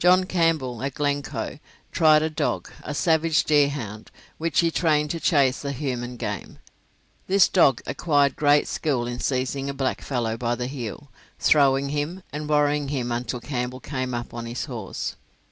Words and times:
John 0.00 0.24
Campbell, 0.24 0.82
at 0.82 0.94
Glencoe, 0.94 1.60
tried 1.92 2.20
a 2.22 2.28
dog, 2.28 2.72
a 2.82 2.92
savage 2.92 3.44
deerhound, 3.44 4.10
which 4.36 4.58
he 4.58 4.72
trained 4.72 5.12
to 5.12 5.20
chase 5.20 5.62
the 5.62 5.70
human 5.70 6.16
game. 6.16 6.58
This 7.28 7.46
dog 7.46 7.80
acquired 7.86 8.34
great 8.34 8.66
skill 8.66 9.06
in 9.06 9.20
seizing 9.20 9.70
a 9.70 9.72
blackfellow 9.74 10.36
by 10.36 10.56
the 10.56 10.66
heel, 10.66 11.12
throwing 11.38 11.90
him, 11.90 12.24
and 12.32 12.48
worrying 12.48 12.88
him 12.88 13.12
until 13.12 13.38
Campbell 13.38 13.78
came 13.78 14.14
up 14.14 14.34
on 14.34 14.46
his 14.46 14.64
horse. 14.64 15.14